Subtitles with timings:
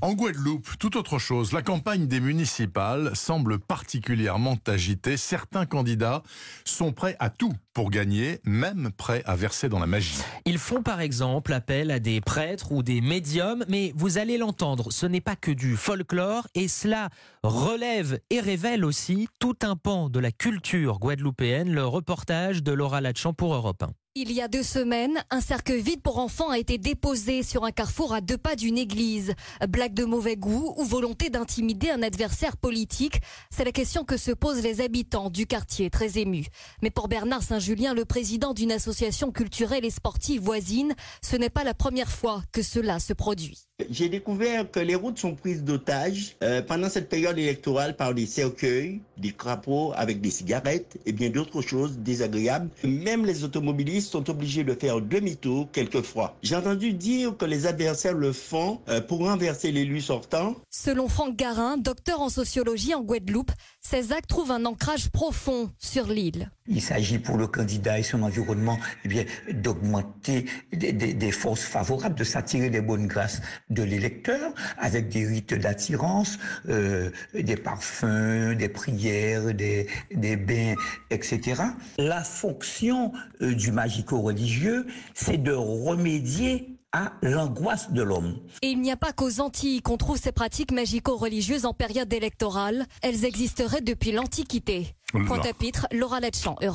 [0.00, 1.52] En Guadeloupe, tout autre chose.
[1.52, 5.16] La campagne des municipales semble particulièrement agitée.
[5.16, 6.22] Certains candidats
[6.64, 10.18] sont prêts à tout pour gagner, même prêts à verser dans la magie.
[10.44, 14.92] Ils font par exemple appel à des prêtres ou des médiums, mais vous allez l'entendre,
[14.92, 17.08] ce n'est pas que du folklore et cela
[17.42, 21.72] relève et révèle aussi tout un pan de la culture guadeloupéenne.
[21.72, 23.90] Le reportage de Laura Latchamp pour Europe 1.
[24.16, 27.70] Il y a deux semaines, un cercueil vide pour enfants a été déposé sur un
[27.70, 29.34] carrefour à deux pas d'une église.
[29.68, 33.20] Blague de mauvais goût ou volonté d'intimider un adversaire politique
[33.52, 36.46] C'est la question que se posent les habitants du quartier, très émus.
[36.82, 41.62] Mais pour Bernard Saint-Julien, le président d'une association culturelle et sportive voisine, ce n'est pas
[41.62, 43.60] la première fois que cela se produit.
[43.90, 48.26] J'ai découvert que les routes sont prises d'otages euh, pendant cette période électorale par des
[48.26, 52.70] cercueils, des crapauds avec des cigarettes et bien d'autres choses désagréables.
[52.84, 56.36] Même les automobilistes sont obligés de faire demi-tour quelquefois.
[56.42, 60.56] J'ai entendu dire que les adversaires le font euh, pour renverser l'élu sortant.
[60.70, 66.06] Selon Franck Garin, docteur en sociologie en Guadeloupe, ces actes trouvent un ancrage profond sur
[66.06, 66.50] l'île.
[66.66, 71.62] Il s'agit pour le candidat et son environnement eh bien, d'augmenter des, des, des, forces
[71.62, 78.54] favorables, de s'attirer des bonnes grâces de l'électeur avec des rites d'attirance, euh, des parfums,
[78.56, 79.09] des prières,
[79.52, 80.74] des, des bains,
[81.10, 81.62] etc.
[81.98, 88.36] La fonction euh, du magico-religieux, c'est de remédier à l'angoisse de l'homme.
[88.62, 92.86] Et il n'y a pas qu'aux Antilles qu'on trouve ces pratiques magico-religieuses en période électorale.
[93.02, 94.96] Elles existeraient depuis l'Antiquité.
[95.12, 96.68] Point à pitre, Laura Letchamp, Europe.